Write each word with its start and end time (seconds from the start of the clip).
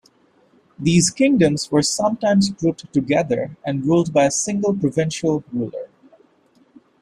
These 0.79 1.11
kingdoms 1.11 1.69
were 1.69 1.83
sometimes 1.83 2.49
grouped 2.49 2.91
together 2.91 3.55
and 3.63 3.85
ruled 3.85 4.11
by 4.11 4.23
a 4.23 4.31
single, 4.31 4.73
provincial 4.75 5.43
ruler. 5.53 5.89